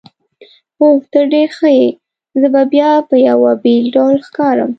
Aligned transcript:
اوه، 0.79 0.97
ته 1.11 1.19
ډېر 1.33 1.49
ښه 1.57 1.69
یې، 1.77 1.87
زه 2.39 2.47
به 2.53 2.61
بیا 2.73 2.91
په 3.09 3.15
یوه 3.29 3.51
بېل 3.63 3.85
ډول 3.95 4.15
ښکارم. 4.27 4.69